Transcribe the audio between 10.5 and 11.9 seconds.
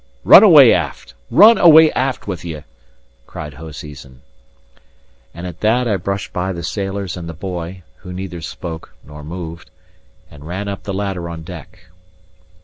up the ladder on deck.